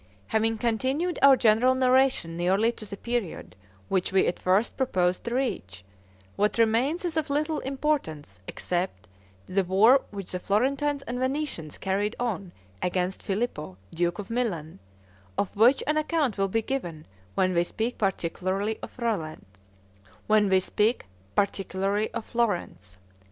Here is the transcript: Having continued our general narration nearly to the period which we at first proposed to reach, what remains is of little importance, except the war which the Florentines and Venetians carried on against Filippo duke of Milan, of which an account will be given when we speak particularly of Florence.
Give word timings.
Having 0.29 0.57
continued 0.57 1.19
our 1.21 1.35
general 1.37 1.75
narration 1.75 2.35
nearly 2.35 2.71
to 2.71 2.85
the 2.89 2.97
period 2.97 3.55
which 3.87 4.11
we 4.11 4.25
at 4.25 4.39
first 4.39 4.75
proposed 4.75 5.25
to 5.25 5.35
reach, 5.35 5.83
what 6.35 6.57
remains 6.57 7.05
is 7.05 7.17
of 7.17 7.29
little 7.29 7.59
importance, 7.59 8.39
except 8.47 9.07
the 9.45 9.63
war 9.63 10.01
which 10.09 10.31
the 10.31 10.39
Florentines 10.39 11.03
and 11.03 11.19
Venetians 11.19 11.77
carried 11.77 12.15
on 12.19 12.51
against 12.81 13.21
Filippo 13.21 13.77
duke 13.93 14.17
of 14.17 14.31
Milan, 14.31 14.79
of 15.37 15.55
which 15.55 15.83
an 15.85 15.97
account 15.97 16.35
will 16.35 16.47
be 16.47 16.63
given 16.63 17.05
when 17.35 17.53
we 17.53 17.63
speak 17.63 17.99
particularly 17.99 18.79
of 18.81 18.89
Florence. 18.89 19.45